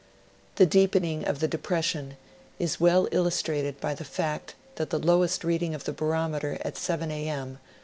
The 0.55 0.65
deepening 0.65 1.27
of 1.27 1.41
the 1.41 1.47
depression 1.47 2.17
is 2.57 2.79
well 2.79 3.07
illustrated 3.11 3.79
by 3.79 3.93
the 3.93 4.03
fact 4.03 4.55
that 4.77 4.89
the 4.89 4.97
lowest 4.97 5.43
reading 5.43 5.75
of 5.75 5.83
the 5.83 5.93
barometer 5.93 6.57
at 6.65 6.75
7 6.75 7.11
A. 7.11 7.29
m. 7.29 7.59